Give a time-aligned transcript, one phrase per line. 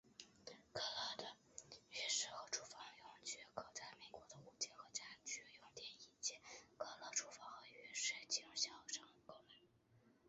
[0.73, 0.81] 科
[1.19, 1.35] 勒
[1.69, 6.33] 的浴室和厨房用具可在美国的五金和家居用品店以及
[6.75, 9.39] 科勒厨房和浴室经销商购买。